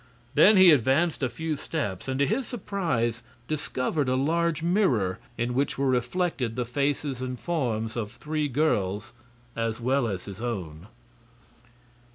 Then 0.33 0.57
he 0.57 0.71
advanced 0.71 1.21
a 1.21 1.29
few 1.29 1.55
steps 1.55 2.07
and, 2.07 2.17
to 2.17 2.25
his 2.25 2.47
surprise, 2.47 3.21
discovered 3.47 4.09
a 4.09 4.15
large 4.15 4.63
mirror, 4.63 5.19
in 5.37 5.53
which 5.53 5.77
were 5.77 5.85
reflected 5.87 6.55
the 6.55 6.65
faces 6.65 7.21
and 7.21 7.39
forms 7.39 7.95
of 7.95 8.11
three 8.11 8.47
girls, 8.47 9.13
as 9.55 9.79
well 9.79 10.07
as 10.07 10.25
his 10.25 10.41
own. 10.41 10.87